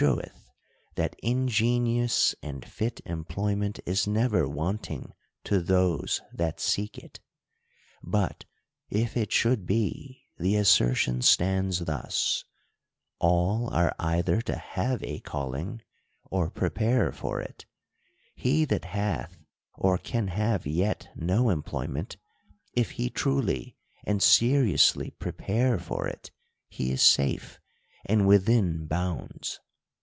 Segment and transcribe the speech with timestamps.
[0.00, 0.46] 70 THE COUNTRY PARSON.
[0.46, 5.12] sheweth, that ingenuous and fit employment is never wanting
[5.44, 7.20] to thos.e that seek it.
[8.02, 8.46] But,
[8.88, 12.44] if it should be, the assertion stands thus:—
[13.18, 15.82] All are either to have a calling,
[16.30, 17.66] or prepare for it:
[18.34, 19.44] he that hath
[19.74, 22.16] or can have yet no employment,
[22.72, 23.76] if he truly
[24.06, 26.30] and seriously prepare for it,
[26.70, 27.58] he is safe,
[28.06, 29.60] and within bounds.